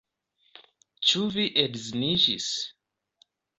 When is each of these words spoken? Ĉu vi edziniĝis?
Ĉu 1.09 1.27
vi 1.35 1.45
edziniĝis? 1.65 2.51